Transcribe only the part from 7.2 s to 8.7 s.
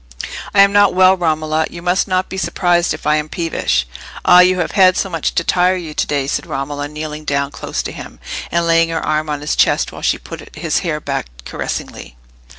down close to him, and